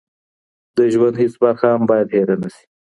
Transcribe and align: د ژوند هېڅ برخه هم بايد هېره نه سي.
د 0.77 0.79
ژوند 0.93 1.15
هېڅ 1.21 1.33
برخه 1.43 1.67
هم 1.73 1.81
بايد 1.89 2.07
هېره 2.15 2.35
نه 2.41 2.49
سي. 2.55 2.63